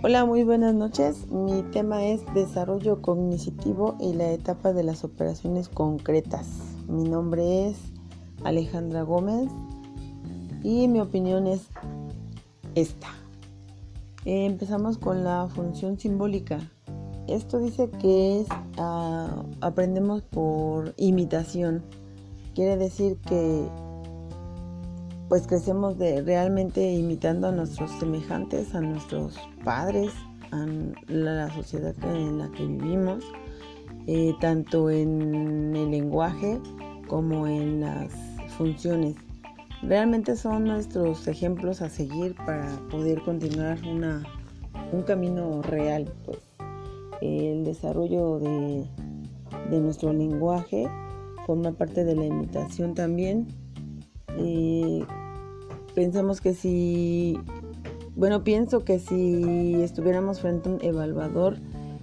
Hola, 0.00 0.24
muy 0.24 0.44
buenas 0.44 0.74
noches. 0.74 1.26
Mi 1.28 1.62
tema 1.72 2.04
es 2.04 2.20
desarrollo 2.32 3.02
cognitivo 3.02 3.96
y 3.98 4.12
la 4.12 4.30
etapa 4.30 4.72
de 4.72 4.84
las 4.84 5.02
operaciones 5.02 5.68
concretas. 5.68 6.46
Mi 6.86 7.02
nombre 7.02 7.66
es 7.66 7.78
Alejandra 8.44 9.02
Gómez 9.02 9.50
y 10.62 10.86
mi 10.86 11.00
opinión 11.00 11.48
es 11.48 11.66
esta. 12.76 13.08
empezamos 14.24 14.98
con 14.98 15.24
la 15.24 15.48
función 15.48 15.98
simbólica. 15.98 16.60
Esto 17.26 17.58
dice 17.58 17.90
que 17.90 18.42
es 18.42 18.46
ah, 18.76 19.42
aprendemos 19.60 20.22
por 20.22 20.94
imitación. 20.96 21.82
Quiere 22.54 22.76
decir 22.76 23.16
que 23.16 23.68
pues 25.28 25.46
crecemos 25.46 25.98
de 25.98 26.22
realmente 26.22 26.92
imitando 26.92 27.48
a 27.48 27.52
nuestros 27.52 27.90
semejantes, 27.98 28.74
a 28.74 28.80
nuestros 28.80 29.38
padres, 29.62 30.10
a 30.50 30.66
la 31.08 31.52
sociedad 31.54 31.94
en 32.02 32.38
la 32.38 32.50
que 32.52 32.64
vivimos, 32.64 33.22
eh, 34.06 34.32
tanto 34.40 34.88
en 34.88 35.76
el 35.76 35.90
lenguaje 35.90 36.58
como 37.08 37.46
en 37.46 37.80
las 37.80 38.10
funciones. 38.56 39.16
Realmente 39.82 40.34
son 40.34 40.64
nuestros 40.64 41.28
ejemplos 41.28 41.82
a 41.82 41.90
seguir 41.90 42.34
para 42.46 42.66
poder 42.90 43.22
continuar 43.22 43.78
una, 43.86 44.22
un 44.92 45.02
camino 45.02 45.62
real. 45.62 46.10
Pues. 46.24 46.38
El 47.20 47.64
desarrollo 47.64 48.38
de, 48.38 48.86
de 49.70 49.80
nuestro 49.80 50.12
lenguaje 50.12 50.88
forma 51.46 51.72
parte 51.72 52.04
de 52.04 52.14
la 52.14 52.24
imitación 52.24 52.94
también 52.94 53.46
pensamos 55.98 56.40
que 56.40 56.54
si, 56.54 57.36
bueno, 58.14 58.44
pienso 58.44 58.84
que 58.84 59.00
si 59.00 59.82
estuviéramos 59.82 60.40
frente 60.40 60.68
a 60.68 60.72
un 60.74 60.78
evaluador 60.80 61.56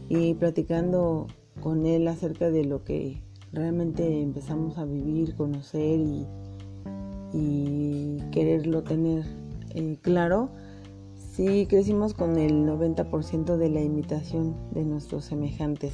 y 0.10 0.34
platicando 0.34 1.28
con 1.62 1.86
él 1.86 2.06
acerca 2.10 2.52
de 2.52 2.66
lo 2.66 2.84
que 2.84 3.22
realmente 3.54 4.22
empezamos 4.22 4.78
a 4.78 4.84
vivir, 4.84 5.34
conocer 5.36 6.02
y, 7.32 8.18
quererlo 8.34 8.84
tener 8.84 9.24
eh, 9.76 9.98
claro, 10.02 10.50
sí 11.32 11.66
crecimos 11.66 12.14
con 12.14 12.38
el 12.38 12.66
90% 12.66 13.56
de 13.56 13.70
la 13.70 13.82
imitación 13.82 14.58
de 14.72 14.84
nuestros 14.84 15.24
semejantes. 15.24 15.94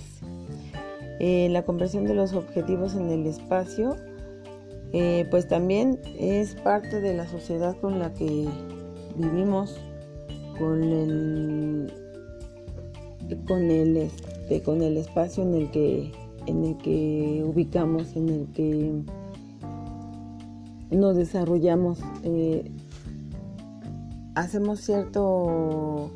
Eh, 1.20 1.50
la 1.52 1.66
conversión 1.66 2.06
de 2.06 2.16
los 2.16 2.34
objetivos 2.34 2.96
en 2.96 3.12
el 3.12 3.28
espacio 3.28 3.96
eh, 4.94 5.25
pues 5.31 5.47
también 5.47 6.00
es 6.20 6.56
parte 6.56 7.00
de 7.00 7.14
la 7.14 7.28
sociedad 7.28 7.78
con 7.80 8.00
la 8.00 8.14
que 8.14 8.47
vivimos, 9.16 9.80
con 10.59 10.84
el, 10.84 11.94
con 13.47 13.69
el, 13.72 13.97
este, 13.97 14.62
con 14.62 14.81
el 14.81 14.97
espacio 14.97 15.44
en 15.44 15.53
el 15.56 15.72
que, 15.72 16.12
en 16.45 16.66
el 16.66 16.78
que 16.78 17.44
ubicamos, 17.45 18.16
en 18.16 18.30
el 18.30 18.47
que 18.53 19.02
nos 20.92 21.16
desarrollamos. 21.16 22.00
Eh, 22.23 22.69
hacemos 24.36 24.81
cierto 24.81 26.12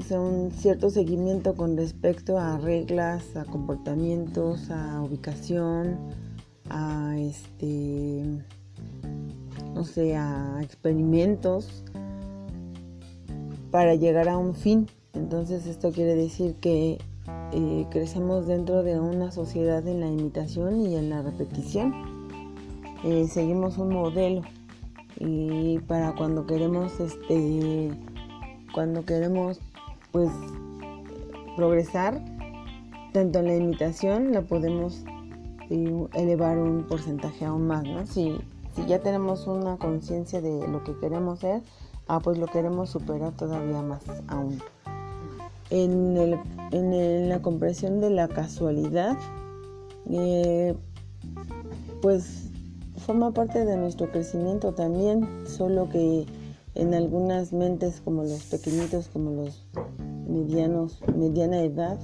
sé, 0.00 0.18
un 0.18 0.50
cierto 0.50 0.90
seguimiento 0.90 1.54
con 1.54 1.76
respecto 1.76 2.38
a 2.38 2.58
reglas, 2.58 3.36
a 3.36 3.44
comportamientos, 3.44 4.70
a 4.70 5.00
ubicación, 5.00 5.96
a 6.68 7.16
este, 7.18 8.24
no 9.74 9.84
sé, 9.84 10.16
a 10.16 10.58
experimentos 10.60 11.84
para 13.70 13.94
llegar 13.94 14.28
a 14.28 14.36
un 14.36 14.54
fin. 14.54 14.88
Entonces 15.12 15.66
esto 15.66 15.92
quiere 15.92 16.14
decir 16.14 16.56
que 16.56 16.98
eh, 17.52 17.86
crecemos 17.90 18.46
dentro 18.46 18.82
de 18.82 18.98
una 18.98 19.30
sociedad 19.30 19.86
en 19.86 20.00
la 20.00 20.08
imitación 20.08 20.80
y 20.80 20.96
en 20.96 21.10
la 21.10 21.22
repetición. 21.22 21.94
Eh, 23.04 23.28
seguimos 23.28 23.78
un 23.78 23.90
modelo 23.90 24.42
y 25.20 25.78
para 25.80 26.14
cuando 26.14 26.44
queremos 26.46 26.98
este 27.00 27.90
cuando 28.74 29.04
queremos 29.06 29.58
pues 30.16 30.30
progresar 31.56 32.24
tanto 33.12 33.40
en 33.40 33.44
la 33.44 33.56
imitación 33.56 34.32
la 34.32 34.40
podemos 34.40 35.04
elevar 35.68 36.56
un 36.56 36.84
porcentaje 36.84 37.44
aún 37.44 37.66
más, 37.66 37.84
¿no? 37.84 38.06
Si, 38.06 38.34
si 38.74 38.86
ya 38.86 39.00
tenemos 39.00 39.46
una 39.46 39.76
conciencia 39.76 40.40
de 40.40 40.66
lo 40.68 40.82
que 40.84 40.96
queremos 41.00 41.40
ser, 41.40 41.60
ah, 42.08 42.20
pues 42.20 42.38
lo 42.38 42.46
queremos 42.46 42.88
superar 42.88 43.32
todavía 43.32 43.82
más 43.82 44.00
aún. 44.28 44.58
En, 45.68 46.16
el, 46.16 46.38
en 46.72 47.28
la 47.28 47.42
comprensión 47.42 48.00
de 48.00 48.08
la 48.08 48.26
casualidad, 48.26 49.18
eh, 50.08 50.74
pues 52.00 52.48
forma 52.96 53.32
parte 53.32 53.66
de 53.66 53.76
nuestro 53.76 54.10
crecimiento 54.10 54.72
también, 54.72 55.28
solo 55.46 55.90
que 55.90 56.24
en 56.74 56.94
algunas 56.94 57.52
mentes 57.52 58.00
como 58.02 58.22
los 58.22 58.44
pequeñitos, 58.44 59.08
como 59.08 59.32
los 59.32 59.66
medianos, 60.26 61.00
mediana 61.16 61.60
edad, 61.60 61.98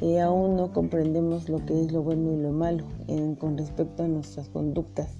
eh, 0.00 0.20
aún 0.20 0.56
no 0.56 0.72
comprendemos 0.72 1.48
lo 1.48 1.64
que 1.66 1.80
es 1.84 1.92
lo 1.92 2.02
bueno 2.02 2.32
y 2.32 2.36
lo 2.36 2.52
malo 2.52 2.84
con 3.38 3.58
respecto 3.58 4.02
a 4.02 4.08
nuestras 4.08 4.48
conductas. 4.48 5.10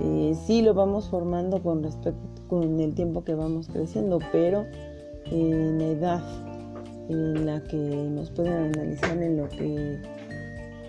Eh, 0.00 0.34
sí 0.46 0.62
lo 0.62 0.74
vamos 0.74 1.08
formando 1.08 1.62
con 1.62 1.82
respecto 1.82 2.20
con 2.48 2.80
el 2.80 2.94
tiempo 2.94 3.24
que 3.24 3.34
vamos 3.34 3.68
creciendo, 3.68 4.18
pero 4.32 4.64
en 5.30 5.78
la 5.78 5.84
edad 5.86 6.22
en 7.08 7.46
la 7.46 7.62
que 7.62 7.76
nos 7.76 8.30
pueden 8.30 8.74
analizar 8.74 9.16
en 9.22 9.36
lo 9.36 9.48
que 9.48 10.00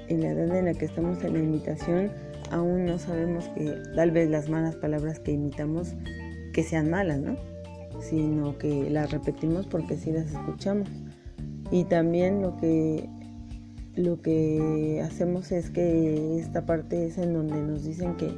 en 0.07 0.21
la 0.21 0.29
edad 0.29 0.55
en 0.55 0.65
la 0.65 0.73
que 0.73 0.85
estamos 0.85 1.23
en 1.23 1.33
la 1.33 1.39
imitación, 1.39 2.11
aún 2.51 2.85
no 2.85 2.99
sabemos 2.99 3.47
que 3.49 3.75
tal 3.95 4.11
vez 4.11 4.29
las 4.29 4.49
malas 4.49 4.75
palabras 4.75 5.19
que 5.19 5.31
imitamos 5.31 5.93
que 6.53 6.63
sean 6.63 6.89
malas, 6.89 7.19
¿no? 7.19 7.35
Sino 7.99 8.57
que 8.57 8.89
las 8.89 9.11
repetimos 9.11 9.67
porque 9.67 9.97
sí 9.97 10.11
las 10.11 10.31
escuchamos. 10.31 10.89
Y 11.71 11.85
también 11.85 12.41
lo 12.41 12.57
que 12.57 13.09
lo 13.95 14.21
que 14.21 15.01
hacemos 15.01 15.53
es 15.53 15.69
que 15.69 16.37
esta 16.37 16.65
parte 16.65 17.05
es 17.05 17.17
en 17.17 17.33
donde 17.33 17.61
nos 17.61 17.85
dicen 17.85 18.17
que 18.17 18.29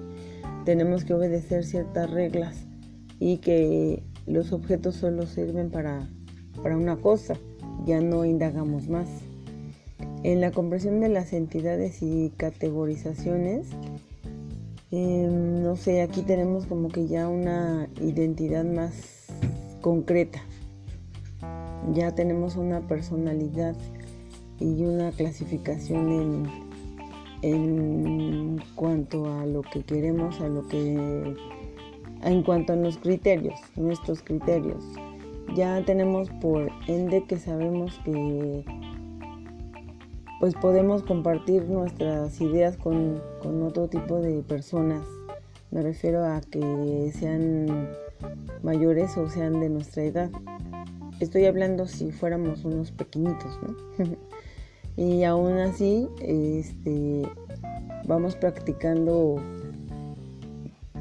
tenemos 0.66 1.03
que 1.03 1.16
obedecer 1.16 1.66
ciertas 1.66 2.12
reglas 2.12 2.68
y 3.19 3.38
que 3.38 4.03
los 4.28 4.51
objetos 4.51 4.95
solo 4.95 5.25
sirven 5.25 5.72
para, 5.72 6.07
para 6.62 6.78
una 6.78 6.97
cosa, 6.97 7.38
ya 7.85 8.01
no 8.01 8.24
indagamos 8.24 8.88
más. 8.88 9.07
En 10.22 10.41
la 10.41 10.51
comprensión 10.51 11.00
de 11.00 11.09
las 11.09 11.34
entidades 11.34 12.03
y 12.03 12.31
categorizaciones, 12.38 13.66
Em, 14.89 15.63
no 15.63 15.75
sé, 15.75 16.01
aquí 16.01 16.22
tenemos 16.22 16.66
como 16.66 16.88
que 16.88 17.07
ya 17.07 17.28
una 17.28 17.89
identidad 18.00 18.63
más 18.63 19.16
concreta. 19.81 20.41
Ya 21.93 22.13
tenemos 22.13 22.55
una 22.55 22.81
personalidad 22.88 23.75
y 24.59 24.83
una 24.83 25.11
clasificación 25.11 26.11
en, 26.11 26.45
en 27.43 28.63
cuanto 28.75 29.31
a 29.31 29.45
lo 29.45 29.61
que 29.61 29.83
queremos, 29.83 30.41
a 30.41 30.47
lo 30.47 30.67
que 30.67 31.35
en 32.23 32.43
cuanto 32.43 32.73
a 32.73 32.75
los 32.75 32.97
criterios, 32.97 33.59
nuestros 33.75 34.21
criterios. 34.21 34.83
Ya 35.55 35.83
tenemos 35.85 36.29
por 36.41 36.69
ende 36.88 37.23
que 37.25 37.38
sabemos 37.38 37.99
que 38.03 38.65
pues 40.39 40.53
podemos 40.55 41.01
compartir 41.03 41.63
nuestras 41.63 42.39
ideas 42.41 42.77
con, 42.77 43.21
otro 43.63 43.88
tipo 43.88 44.19
de 44.19 44.41
personas. 44.44 45.03
Me 45.71 45.81
refiero 45.81 46.25
a 46.25 46.41
que 46.41 47.12
sean 47.13 47.89
mayores 48.64 49.18
o 49.18 49.30
sean 49.30 49.60
de 49.60 49.69
nuestra 49.69 50.04
edad. 50.04 50.30
Estoy 51.19 51.46
hablando 51.46 51.88
si 51.88 52.12
fuéramos 52.12 52.64
unos 52.66 52.92
pequeñitos, 52.92 53.60
¿no? 53.64 54.16
y 54.98 55.24
aún 55.24 55.58
así, 55.58 56.08
este, 56.22 57.24
vamos 58.06 58.36
practicando 58.36 59.42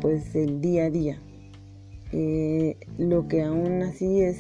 pues 0.01 0.35
el 0.35 0.61
día 0.61 0.85
a 0.85 0.91
día. 0.91 1.19
Eh, 2.13 2.77
lo 2.99 3.29
que 3.29 3.43
aún 3.43 3.83
así 3.83 4.21
es, 4.21 4.39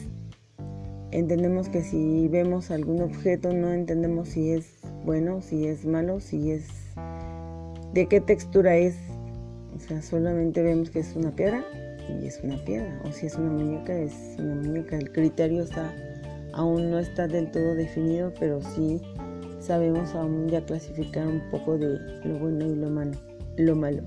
entendemos 1.10 1.68
que 1.68 1.82
si 1.82 2.28
vemos 2.28 2.70
algún 2.70 3.02
objeto 3.02 3.52
no 3.52 3.72
entendemos 3.72 4.28
si 4.28 4.52
es 4.52 4.66
bueno, 5.04 5.42
si 5.42 5.66
es 5.66 5.84
malo, 5.84 6.20
si 6.20 6.52
es 6.52 6.68
de 7.92 8.06
qué 8.06 8.20
textura 8.20 8.76
es. 8.76 8.96
O 9.74 9.78
sea, 9.78 10.00
solamente 10.00 10.62
vemos 10.62 10.90
que 10.90 11.00
es 11.00 11.14
una 11.16 11.32
piedra 11.32 11.64
y 12.08 12.26
es 12.26 12.40
una 12.42 12.56
piedra. 12.64 13.00
O 13.04 13.12
si 13.12 13.26
es 13.26 13.36
una 13.36 13.50
muñeca, 13.50 13.96
es 13.96 14.12
una 14.38 14.54
muñeca. 14.54 14.96
El 14.96 15.12
criterio 15.12 15.62
está, 15.62 15.94
aún 16.52 16.90
no 16.90 16.98
está 16.98 17.26
del 17.26 17.50
todo 17.50 17.74
definido, 17.74 18.32
pero 18.38 18.60
sí 18.62 19.00
sabemos 19.60 20.14
aún 20.14 20.48
ya 20.48 20.64
clasificar 20.64 21.26
un 21.26 21.42
poco 21.50 21.76
de 21.78 21.98
lo 22.24 22.38
bueno 22.38 22.66
y 22.66 22.76
lo 22.76 22.90
malo. 22.90 23.18
Lo 23.56 23.74
malo. 23.74 24.02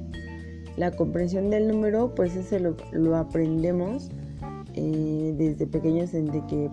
La 0.77 0.91
comprensión 0.91 1.49
del 1.49 1.67
número, 1.67 2.13
pues 2.15 2.35
ese 2.35 2.59
lo, 2.59 2.77
lo 2.91 3.17
aprendemos 3.17 4.09
eh, 4.75 5.33
desde 5.37 5.67
pequeños 5.67 6.13
en 6.13 6.27
de 6.27 6.45
que 6.47 6.69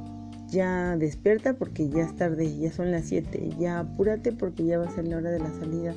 ya 0.48 0.96
despierta 0.96 1.54
porque 1.54 1.88
ya 1.88 2.04
es 2.04 2.14
tarde, 2.14 2.56
ya 2.56 2.70
son 2.70 2.92
las 2.92 3.06
7, 3.06 3.50
ya 3.58 3.80
apúrate 3.80 4.32
porque 4.32 4.64
ya 4.64 4.78
va 4.78 4.86
a 4.86 4.90
ser 4.90 5.08
la 5.08 5.16
hora 5.16 5.30
de 5.30 5.40
la 5.40 5.50
salida, 5.50 5.94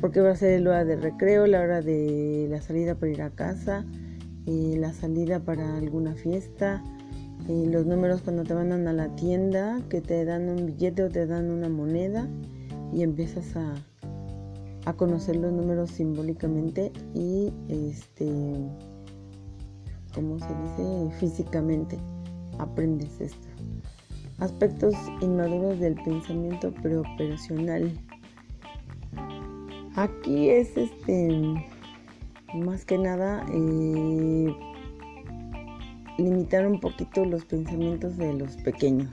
porque 0.00 0.20
va 0.20 0.32
a 0.32 0.36
ser 0.36 0.60
la 0.60 0.70
hora 0.70 0.84
de 0.84 0.96
recreo, 0.96 1.46
la 1.46 1.60
hora 1.60 1.80
de 1.80 2.48
la 2.50 2.60
salida 2.60 2.96
para 2.96 3.12
ir 3.12 3.22
a 3.22 3.30
casa, 3.30 3.86
eh, 4.46 4.76
la 4.78 4.92
salida 4.92 5.40
para 5.40 5.76
alguna 5.76 6.14
fiesta, 6.14 6.82
eh, 7.48 7.66
los 7.70 7.86
números 7.86 8.22
cuando 8.22 8.44
te 8.44 8.54
mandan 8.54 8.88
a 8.88 8.92
la 8.92 9.14
tienda, 9.14 9.80
que 9.88 10.00
te 10.00 10.24
dan 10.24 10.48
un 10.48 10.66
billete 10.66 11.04
o 11.04 11.08
te 11.08 11.26
dan 11.26 11.50
una 11.50 11.68
moneda 11.68 12.28
y 12.92 13.02
empiezas 13.02 13.56
a, 13.56 13.74
a 14.84 14.92
conocer 14.94 15.36
los 15.36 15.52
números 15.52 15.90
simbólicamente 15.90 16.92
y 17.14 17.52
este, 17.68 18.30
¿cómo 20.14 20.38
se 20.38 20.46
dice? 20.46 21.16
Físicamente 21.18 21.98
aprendes 22.58 23.20
esto. 23.20 23.48
Aspectos 24.38 24.94
inmaduros 25.20 25.78
del 25.78 25.94
pensamiento 25.94 26.72
preoperacional. 26.82 27.92
Aquí 29.94 30.48
es 30.48 30.76
este 30.76 31.64
más 32.54 32.84
que 32.84 32.98
nada 32.98 33.46
eh, 33.52 34.52
limitar 36.18 36.66
un 36.66 36.80
poquito 36.80 37.24
los 37.24 37.44
pensamientos 37.44 38.16
de 38.16 38.32
los 38.34 38.56
pequeños. 38.58 39.10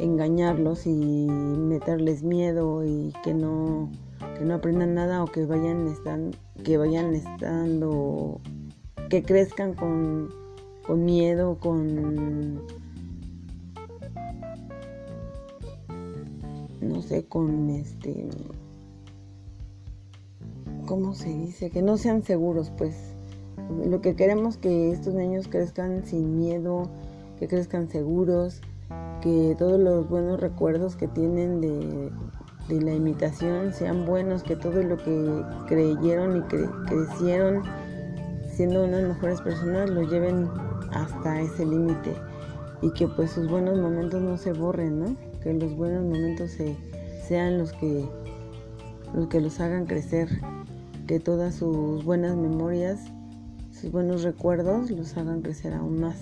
engañarlos 0.00 0.86
y 0.86 1.26
meterles 1.26 2.22
miedo 2.22 2.84
y 2.84 3.12
que 3.22 3.34
no, 3.34 3.90
que 4.38 4.44
no 4.44 4.54
aprendan 4.54 4.94
nada 4.94 5.22
o 5.22 5.26
que 5.26 5.44
vayan, 5.46 5.88
están, 5.88 6.32
que 6.64 6.76
vayan 6.76 7.14
estando, 7.14 8.40
que 9.08 9.22
crezcan 9.22 9.74
con, 9.74 10.30
con 10.86 11.04
miedo, 11.04 11.58
con 11.58 12.62
no 16.80 17.00
sé, 17.02 17.24
con 17.24 17.70
este 17.70 18.28
¿cómo 20.86 21.14
se 21.14 21.30
dice? 21.30 21.70
Que 21.70 21.80
no 21.80 21.96
sean 21.96 22.22
seguros, 22.22 22.70
pues. 22.76 22.94
Lo 23.86 24.00
que 24.02 24.14
queremos 24.14 24.58
que 24.58 24.90
estos 24.90 25.14
niños 25.14 25.48
crezcan 25.48 26.04
sin 26.04 26.36
miedo, 26.36 26.82
que 27.38 27.48
crezcan 27.48 27.88
seguros, 27.88 28.60
que 29.22 29.54
todos 29.58 29.80
los 29.80 30.08
buenos 30.08 30.40
recuerdos 30.40 30.96
que 30.96 31.08
tienen 31.08 31.60
de, 31.60 32.10
la 32.68 32.94
imitación 32.94 33.72
sean 33.72 34.06
buenos, 34.06 34.42
que 34.42 34.56
todo 34.56 34.82
lo 34.82 34.96
que 34.96 35.44
creyeron 35.66 36.38
y 36.38 36.40
crecieron 36.42 37.62
siendo 38.50 38.84
unas 38.84 39.02
mejores 39.02 39.40
personas 39.40 39.90
lo 39.90 40.02
lleven 40.02 40.48
hasta 40.92 41.40
ese 41.40 41.64
límite 41.64 42.14
y 42.82 42.90
que 42.92 43.08
pues 43.08 43.30
sus 43.30 43.48
buenos 43.48 43.78
momentos 43.78 44.20
no 44.20 44.36
se 44.36 44.52
borren, 44.52 45.00
¿no? 45.00 45.16
Que 45.42 45.54
los 45.54 45.74
buenos 45.74 46.04
momentos 46.04 46.52
sean 47.26 47.58
los 47.58 47.72
que 47.72 48.08
los 49.14 49.28
que 49.28 49.40
los 49.40 49.60
hagan 49.60 49.86
crecer 49.86 50.28
que 51.06 51.20
todas 51.20 51.54
sus 51.54 52.04
buenas 52.04 52.36
memorias, 52.36 53.00
sus 53.70 53.90
buenos 53.90 54.22
recuerdos 54.22 54.90
los 54.90 55.16
hagan 55.16 55.42
crecer 55.42 55.74
aún 55.74 56.00
más. 56.00 56.16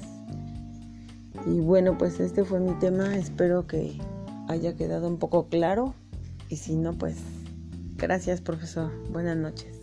Y 1.47 1.61
bueno, 1.61 1.97
pues 1.97 2.20
este 2.20 2.44
fue 2.44 2.61
mi 2.61 2.73
tema, 2.80 3.16
espero 3.16 3.66
que 3.66 3.99
haya 4.49 4.75
quedado 4.75 5.09
un 5.09 5.18
poco 5.18 5.47
claro 5.47 5.94
y 6.50 6.57
si 6.57 6.75
no, 6.75 6.92
pues 6.92 7.16
gracias 7.97 8.40
profesor, 8.40 8.92
buenas 9.11 9.37
noches. 9.37 9.80